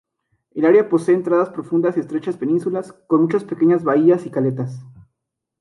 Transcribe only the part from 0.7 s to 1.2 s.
posee